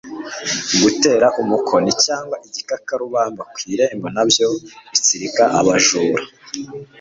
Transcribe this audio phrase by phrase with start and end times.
[0.81, 4.47] Gutera umukoni cyangwa igikakarubamba ku irembo nabyo
[4.91, 6.23] bitsirika abajura,